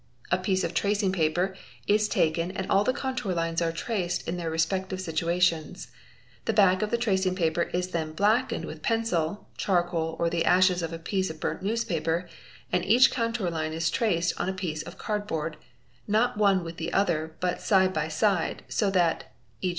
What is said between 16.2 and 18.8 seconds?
one Fig. 86 within the other but side by base side,